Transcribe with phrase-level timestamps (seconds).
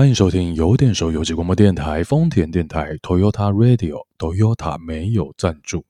[0.00, 5.84] 欢迎收听有点熟有机广播电台丰田电台 Toyota Radio Toyota 没有赞助。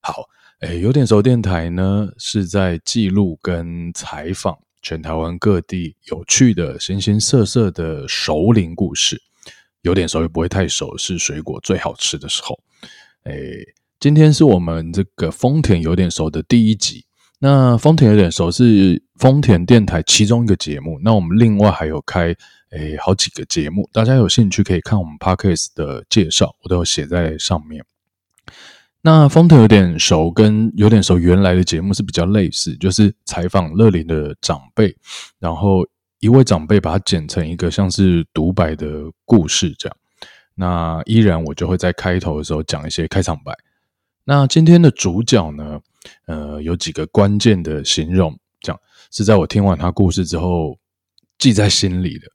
[0.00, 0.24] 好，
[0.58, 9.22] 诶，有点熟电台呢是在记录跟采访全台湾各地有趣的形形色色的熟龄故事。
[9.82, 12.58] 有点熟也不会太熟，是水果最好吃的时候。
[13.22, 13.64] 诶，
[14.00, 17.04] 今天是我们这个丰田有点熟的第一集。
[17.44, 21.00] 那丰田有点熟是丰田电台其中一个节目。
[21.02, 22.32] 那我们另外还有开。
[22.70, 27.84] 诶，好几个节目，大家有兴趣可以看我们 podcast 的介绍，我都有写在上面。
[29.02, 34.96] 那丰田有点熟，跟有点熟原来的节目是比较类似，就是采访乐龄的长辈，
[35.38, 35.86] 然后
[36.20, 39.96] 一位长辈把它剪成一个像是独白的故事这样。
[40.54, 43.52] 那依然我就会在开头的时候讲一些开场白。
[44.24, 45.78] 那今天的主角呢，
[46.26, 48.80] 呃，有几个关键的形容，这样
[49.10, 50.78] 是在我听完他故事之后
[51.38, 52.26] 记在心里的。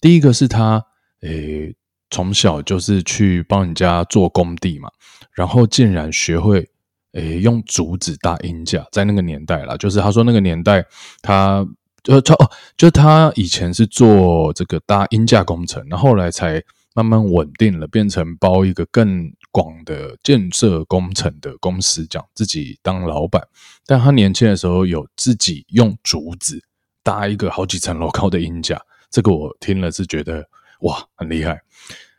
[0.00, 0.84] 第一个是他，
[1.22, 1.74] 诶，
[2.10, 4.90] 从小就是去帮人家做工地嘛，
[5.32, 6.68] 然后竟然学会，
[7.12, 10.84] 诶，用竹子搭音架，在那个年代啦，就是他说那个年代，
[11.22, 11.66] 他，
[12.02, 16.62] 就他哦，就他以前是做这个搭音架工程，然后来才
[16.94, 23.42] 慢慢稳定了，变成包一个更广的建设工程的公司，讲自己当老板。
[23.86, 26.62] 但他年轻的时候有自己用竹子
[27.02, 28.78] 搭一个好几层楼高的音架。
[29.10, 30.46] 这个我听了是觉得
[30.80, 31.58] 哇很厉害。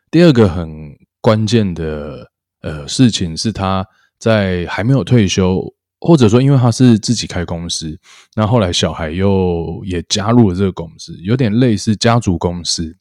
[0.10, 2.28] 第二个很关键的
[2.62, 3.86] 呃事情是他
[4.18, 5.62] 在还没有退休，
[6.00, 7.96] 或者说因为他是自己开公司，
[8.34, 12.98] 那后来小孩又也加入了这个公司，有点类似家族公司，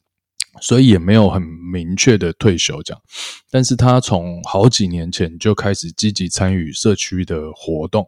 [0.61, 3.01] 所以也没有很明确的退休这样。
[3.49, 8.07] 但是他从好几年前就开始积极参与社区的活动，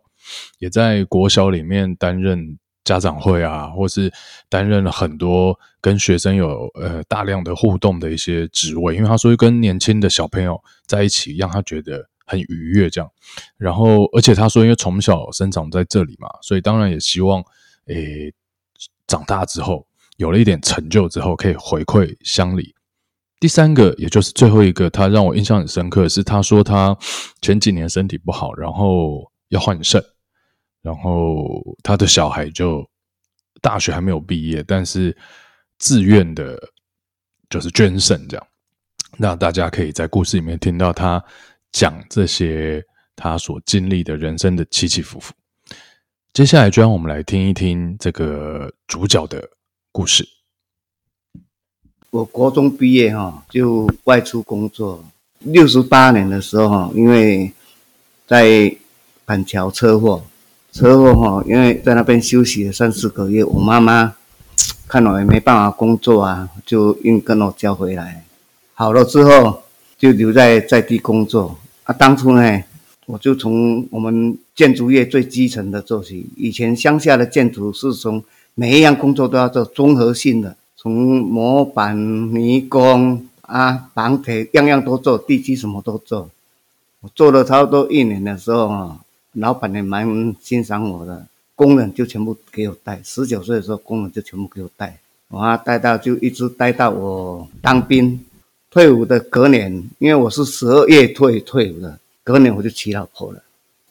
[0.59, 2.57] 也在国小里面担任。
[2.85, 4.11] 家长会啊，或是
[4.47, 13.07] 担任了很多跟学生有呃大量的互动的一些职位，因为他说跟年轻的小朋友在一起，让他觉得很愉悦这样。
[13.57, 17.43] 然后，而且他说，因为从小生长在这里嘛，所以当然也希望
[17.85, 18.33] 诶
[19.05, 19.85] 长大之后
[20.19, 22.75] 有了一点成就之后，可以回馈乡里。
[23.39, 26.95] 第三个，也就是最后一个，他让我印象很深刻是，他说他
[27.41, 30.03] 前几年身体不好，然后要换肾。
[30.81, 31.45] 然后
[31.83, 32.85] 他的小孩就
[33.61, 35.15] 大学还没有毕业，但是
[35.77, 36.59] 自愿的，
[37.49, 38.47] 就是捐肾这样。
[39.17, 41.23] 那大家可以在故事里面听到他
[41.71, 42.83] 讲这些
[43.15, 45.33] 他所经历的人生的起起伏伏。
[46.33, 49.49] 接下来就让我们来听一听这个主角的
[49.91, 50.27] 故事。
[52.11, 55.03] 我国中毕业哈，就外出工作。
[55.39, 57.51] 六十八年的时候哈，因为
[58.27, 58.75] 在
[59.25, 60.23] 板桥车祸。
[60.71, 64.15] 车祸哈，因为在那边休息了三四个月，我妈妈
[64.87, 68.23] 看我也没办法工作啊，就硬跟我叫回来。
[68.75, 69.63] 好了之后
[69.97, 71.93] 就留在在地工作啊。
[71.93, 72.63] 当初呢，
[73.07, 76.29] 我就从我们建筑业最基层的做起。
[76.37, 78.23] 以前乡下的建筑是从
[78.55, 81.97] 每一样工作都要做综合性的，从模板、
[82.33, 86.29] 泥工啊、绑铁，样样都做，地基什么都做。
[87.01, 88.99] 我做了差不多一年的时候啊。
[89.33, 92.99] 老板也蛮欣赏我的，工人就全部给我带。
[93.03, 98.19] 十九岁的时候，工人就全部给我带，我带到就一直带到我当兵，
[98.71, 103.39] 退伍的隔年，因为我是十二月退退伍的，隔年我就娶老婆了。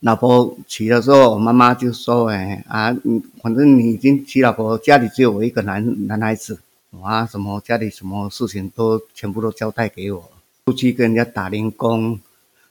[0.00, 2.97] 老婆娶的时候，我妈妈就说：“哎啊，
[3.42, 6.60] 反正你已经娶老婆，家里只有我一个男男孩子，
[6.91, 10.31] 我啊，什么家里什么事情都全部都交代给我，
[10.66, 12.20] 出去跟人家打零工，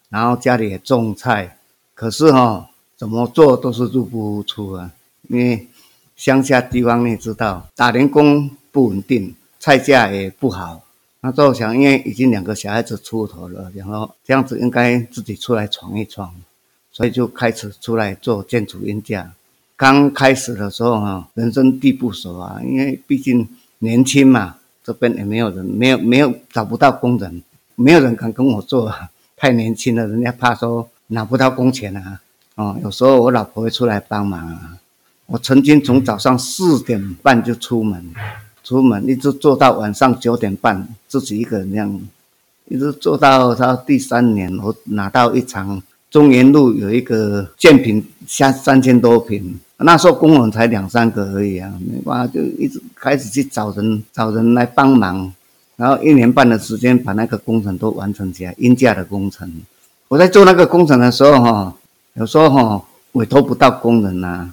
[0.09, 1.57] 然后家里也种菜。”
[1.93, 4.91] 可是哈，怎么做都是入不敷出啊！
[5.29, 5.67] 因为
[6.15, 10.83] 乡下地方你也知道，打零工不稳定，菜价也不好。
[11.19, 16.33] 那时候想，因为已经两个小孩子出头了，然后这样子应该自己出来闯一闯，
[16.97, 19.31] 所以就开始出来做建筑运价。
[19.75, 23.47] 刚开始的时候哈，人生地不熟啊，因为毕竟
[23.77, 27.43] 年轻嘛，这边也没有人，没有没有找不到工人，
[27.75, 28.91] 没有人敢跟我做，
[29.37, 30.89] 太年轻了，人家怕说。
[31.09, 32.19] 拿不到工钱啊！
[32.55, 34.77] 哦，有时候我老婆会出来帮忙啊。
[35.27, 38.13] 我曾经从早上四点半就出门，
[38.61, 42.01] 出门一直做到晚上九点半，自己一个人这样，
[42.65, 55.31] 一直做到到第三年，我拿到一场中原路有一个建平三三千多平，那时候工人才两三个而已啊，没办法就一直开始去找人找人来帮忙，
[55.75, 59.51] 然后一年半的时间把那个工程都完成起来，阴架的工程。
[60.07, 61.75] 我在做那个工程的时候，哈，
[62.13, 62.81] 有时候哈
[63.11, 64.49] 委托不到工人呐，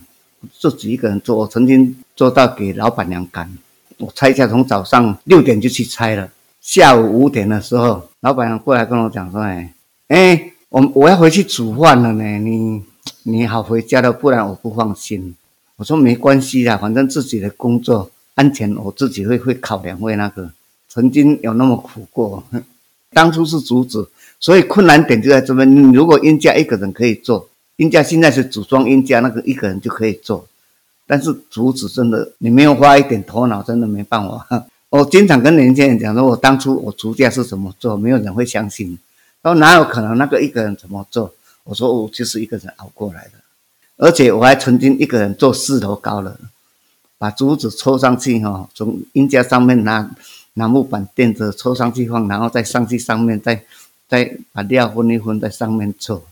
[0.59, 1.37] 自己一个人做。
[1.37, 3.49] 我曾经做到给老板娘赶，
[3.99, 6.29] 我拆下从早上六点就去拆了，
[6.61, 9.73] 下午五点的时候，老板娘过来跟我讲说：“哎，
[10.09, 12.83] 哎，我我要回去煮饭了呢，你
[13.23, 15.37] 你好回家了，不然我不放心。”
[15.79, 20.51] 我说：“没关系的，反正自己的工作安全，我自己会会考量会那个。
[20.89, 22.43] 曾经有那么苦过，
[23.15, 24.11] 当初是竹子，
[24.41, 25.71] 所以困难点就在这边。
[25.71, 30.45] 你如果英家一个人可以做，英家现在是组装英家，那个一个人就可以做。”
[31.07, 34.67] 但是竹子真的，你没有花一点头脑，真的没办法。
[34.91, 38.99] 我经常跟年轻人讲说，我当初我竹架是怎么做，没有人会相信。
[39.45, 41.33] 他说哪有可能那个一个人怎么做？
[41.65, 43.33] 我说我就是一个人熬过来的，
[43.99, 46.41] 而且我还曾经一个人做四楼高了，
[47.19, 50.11] 把竹子抽上去哈，从阴架上面拿
[50.55, 53.63] 拿木板垫着抽上去放，然后再上去上面再
[54.09, 56.25] 再把料混一混在上面做，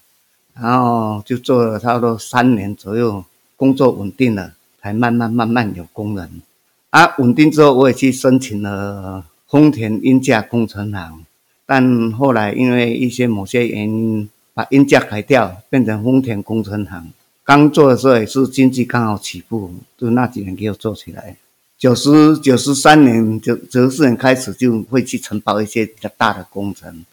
[0.54, 3.24] 然后就做了差不多三年左右，
[3.56, 4.54] 工作稳定了。
[4.82, 6.42] 才慢慢慢慢有工人，
[6.90, 11.24] 啊，稳定之后，我也去申请了丰田英架工程行，
[11.64, 17.10] 但后来因为一些某些原因，把英架改掉，变成丰田工程行。
[17.44, 21.36] 刚做的时候也是经济刚好起步，就那几年给我做起来。
[21.78, 27.04] 九十九十三年九九十四年开始就会去承包一些比较大的工程，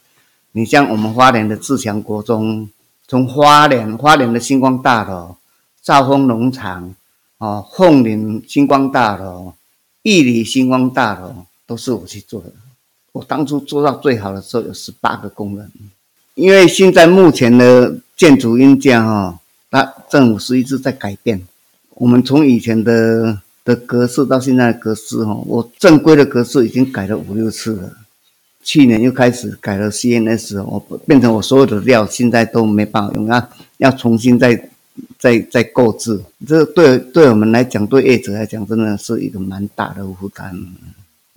[0.52, 2.68] 你像我们花莲的自强国中，
[3.08, 5.36] 从花莲花莲的星光大楼、
[5.82, 6.94] 兆丰农场。
[7.38, 9.54] 哦，凤林星光大楼、
[10.02, 12.52] 义里星光大楼都是我去做的。
[13.12, 15.70] 我当初做到最好的时候有十八个工人。
[16.34, 19.38] 因为现在目前的建筑硬件哈，
[19.70, 21.40] 那政府是一直在改变。
[21.94, 27.92] 我们从以前的的格式到现在的格式哈，我正规的格式已经改了五六次了。
[28.62, 33.48] 去年又开始改了 CNS，我变成我所有的料现在都没办法用，要
[33.78, 34.68] 要重新再。
[35.18, 40.54] 再再购置，这对对我们来讲，对业者来讲，真的是一个蛮大的负担。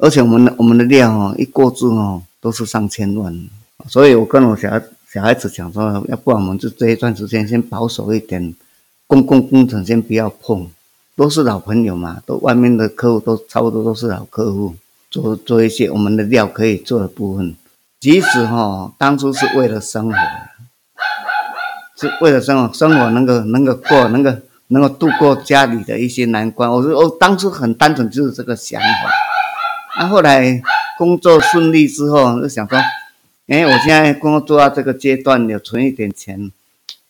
[0.04, 3.34] 而且我们的我们的料哦，一购置哦，都是上千万。
[3.88, 8.54] 所以我跟我小孩小孩子讲说，要不然我们就这一段时间先保守一点，
[9.08, 10.68] 公共工程先不要碰，
[11.16, 14.76] 都是老朋友嘛，都外面的客户都差不多都是老客户，
[15.10, 17.56] 做做一些我们的料可以做的部分。
[18.02, 20.18] 即使哈，当初是为了生活。
[21.96, 24.34] 是为了生活，生活能够能够过，能够
[24.68, 26.70] 能够度过家里的一些难关。
[26.70, 28.88] 我说，我当初很单纯，就是这个想法。
[29.98, 30.62] 那后来
[30.98, 32.78] 工作顺利之后，就想说，
[33.48, 36.52] 哎，我现在工作到这个阶段，有存一点钱，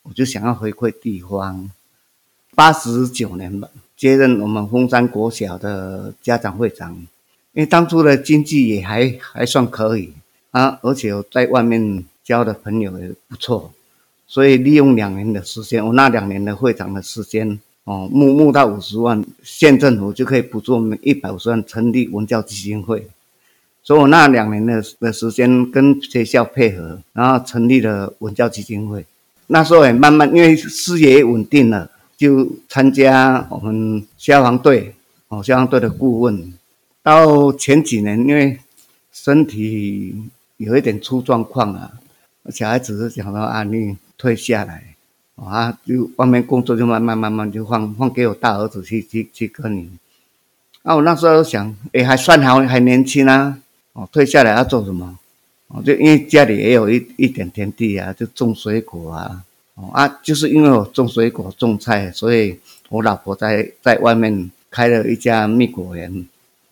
[0.04, 1.70] 我就想要回馈地方。
[2.56, 6.94] 八十九年吧，接任我们峰山国小的家长会长，
[7.54, 10.14] 因为当初的经济也还还算可以
[10.52, 13.74] 啊，而且我在外面交的朋友也不错。
[14.28, 23.08] 所以利用两年的时间，我那两年的会长的时间，哦，募募到五十万，县政府就可以补助我们一百五十万成立文教基金会。
[23.84, 29.06] 所以我那两年的的时间跟学校配合，然后成立了文教基金会。
[29.48, 34.96] 那时候也慢慢因为事业稳定了，就参加我们消防队，
[35.28, 36.54] 哦，消防队的顾问。
[37.02, 38.60] 到前几年因为
[39.12, 40.16] 身体
[40.58, 41.92] 有一点出状况啊，
[42.50, 43.98] 小孩子是想到啊你。
[44.16, 44.93] 退下来，
[45.36, 49.90] 啊，就外面工作就慢慢慢慢就放放给我大儿子去去去跟你。
[50.84, 53.58] 啊，我那时候想，哎，还算好，还年轻啊，
[53.94, 55.18] 哦，退下来要做什么？
[55.68, 59.44] 哦，就因为家里也有一一点田地啊，就种水果啊，
[59.76, 62.60] 哦啊，就是因为我种水果种菜，所以
[62.90, 66.26] 我老婆在在外面开了一家蜜果园。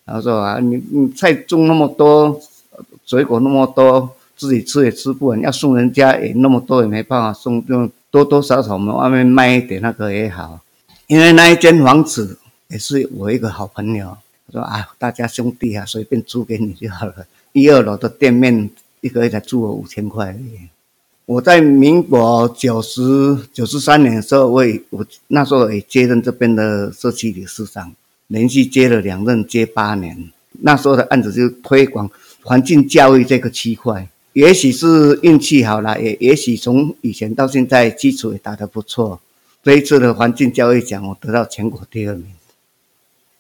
[0.06, 2.40] 然后说啊，你你菜种那么多，
[3.06, 4.16] 水果那么多。
[4.38, 10.60] 自己吃也吃不完，要送人家也那么多也没办法送，就多多少少我们外面卖一点那个也好。
[11.08, 12.38] 因为那一间房子
[12.68, 17.26] 也是我一个好朋友，他说啊，大家兄弟啊，随便租给你就好了。
[17.54, 18.70] 一二楼的店面
[19.02, 20.70] 一个月才租我五千块而已。
[21.26, 27.94] 我在民国九十九十三年的时候，我我那时候也接任这边的社区理事长，
[28.28, 30.30] 连续接了两任，接八年。
[30.62, 32.10] 那时候的案子就推广
[32.44, 34.08] 环境教育这个区块。
[34.34, 39.20] 也许是运气好了，也也许从以前到现在基础也打得不错。
[39.62, 42.26] 这一次的环境教育奖，我得到全国第二名。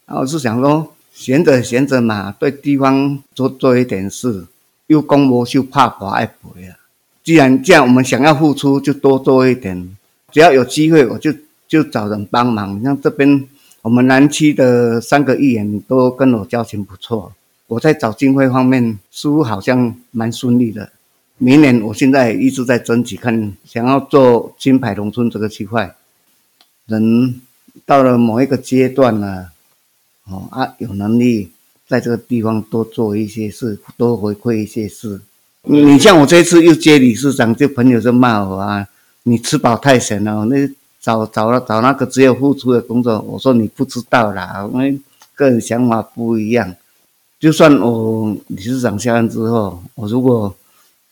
[0.07, 4.45] 我是想说，闲着闲着嘛，对地方做做一点事，
[4.87, 6.75] 又功无就怕寡爱赔啊。
[7.23, 9.95] 既然这样，我们想要付出，就多做一点。
[10.31, 11.33] 只要有机会，我就
[11.67, 12.81] 就找人帮忙。
[12.83, 13.47] 像这边
[13.81, 17.31] 我们南区的三个议员都跟我交情不错。
[17.71, 20.91] 我在找经费方面似乎好像蛮顺利的。
[21.37, 25.95] 明年我现在一直在争取，看想要做金牌农村这个区块。
[26.87, 27.39] 人
[27.85, 29.51] 到了某一个阶段了，
[30.25, 31.51] 哦啊，有能力
[31.87, 35.21] 在这个地方多做一些事，多回馈一些事。
[35.61, 38.85] 你像我这次又接理事长，就朋友就骂我啊，
[39.23, 43.21] 你吃饱太闲了，那找找了找那个只有付出的工作。
[43.21, 45.01] 我说你不知道啦，我们
[45.33, 46.75] 个人想法不一样。
[47.41, 50.55] 就算我理事长下任之后，我如果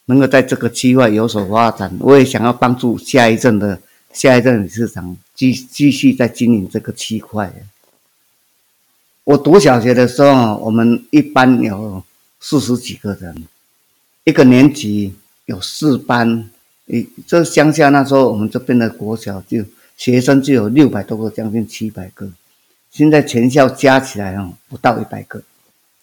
[0.05, 3.81] 能够在这个区块有所发展，我也想要帮助下一任的
[4.13, 7.51] 下一任理事长继继续在经营这个区块。
[9.24, 12.03] 我读小学的时候，我们一班有
[12.39, 13.48] 四十几个人，
[14.24, 16.48] 一个年级有四班。
[16.89, 19.65] 诶，这乡下那时候我们这边的国小就
[19.98, 22.31] 学生就有六百多个，将近七百个。
[22.91, 25.41] 现在全校加起来哦，不到一百个。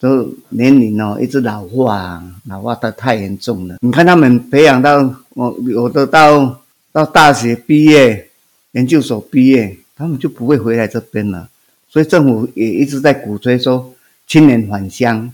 [0.06, 3.78] 都年龄哦一直老化，老化的太严重了。
[3.80, 6.60] 你看他们培养到我我都到
[6.92, 8.28] 到大学毕业、
[8.72, 11.48] 研究所毕业，他们就不会回来这边了。
[11.90, 13.92] 所以政府也一直在鼓吹说
[14.28, 15.32] 青年返乡，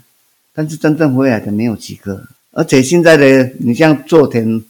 [0.55, 2.25] 但是真正回来的没有几个。
[2.52, 4.62] 而且现在的你像做田，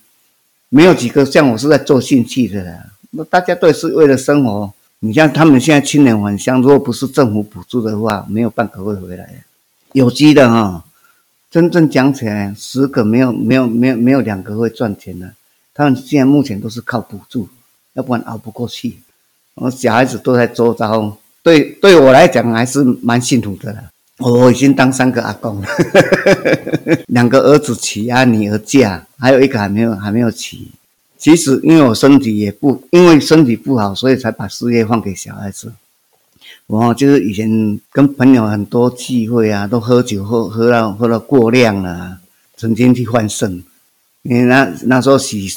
[0.68, 2.90] 没有几个像我是在做兴趣的。
[3.12, 4.73] 那大家都是为了生活。
[5.04, 9.44] 你像他们现在青年返乡，如果不是政府补助的话，没有半个会回来。
[9.92, 10.84] 有机的哈，
[11.50, 15.34] 真正讲起来，十个没有没有没有没有两个会赚钱的。
[15.75, 17.49] 他们现在目前都是靠补助，
[17.94, 18.99] 要不然熬不过去。
[19.54, 23.84] 我小孩子都在周遭，对对我来讲还是蛮幸福的了。
[24.18, 25.66] 我已经当三个阿公了，
[27.08, 30.68] 两个儿子娶啊，女儿嫁，还有一个还没有还没有娶。
[31.18, 35.72] 其实因为我身体也不，因为身体不好，所以才把事业放给小孩子。
[36.74, 42.18] 我就是以前跟朋友很多聚会啊，都喝酒喝喝到喝到过量了，
[42.56, 43.62] 曾经去换肾，
[44.22, 45.52] 因为那那时候洗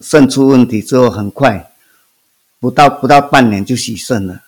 [0.00, 1.70] 肾出问题之后，很快
[2.58, 4.44] 不到不到半年就洗肾了，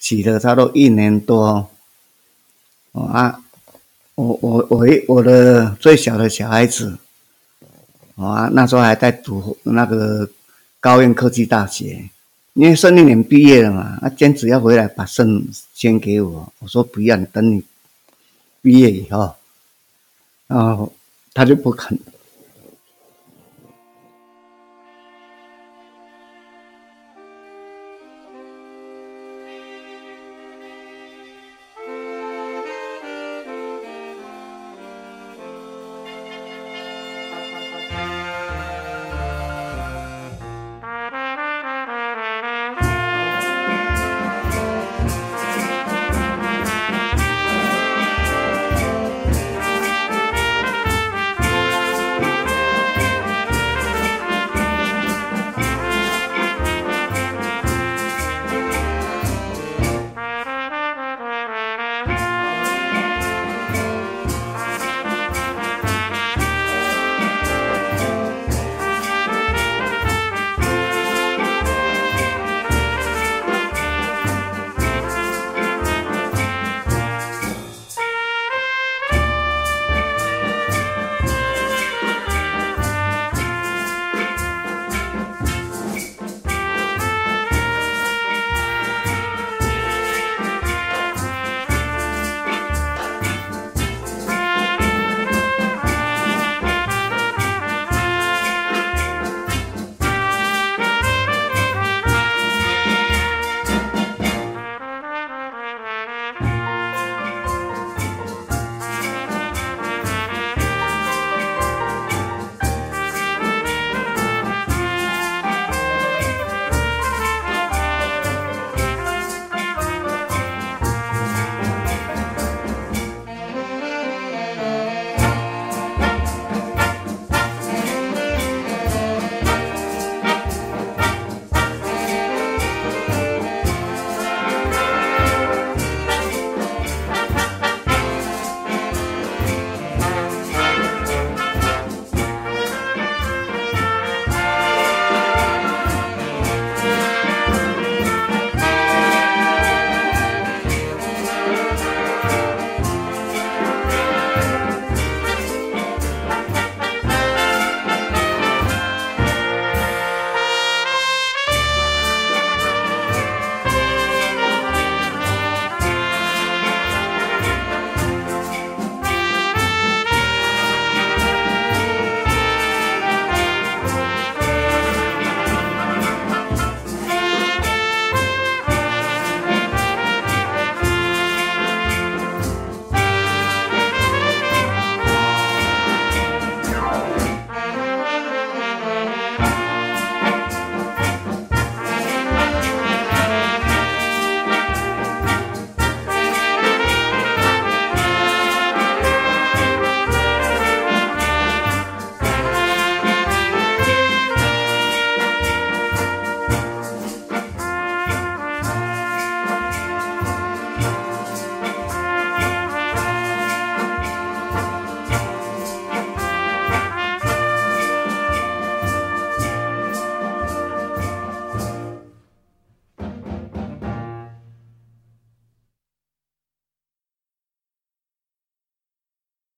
[0.00, 1.70] 洗了差不多一年多。
[2.90, 3.40] 啊，
[4.16, 6.98] 我我我我的最小的小孩子，
[8.16, 10.28] 啊那时候还在读那个
[10.80, 12.10] 高院科技大学。
[12.54, 16.52] 因为孙丽年毕业了嘛，他坚持要回来把肾先给我。
[16.58, 17.62] 我说不要，等你
[18.60, 19.34] 毕业以后，
[20.46, 20.92] 然后
[21.32, 21.98] 他就不肯。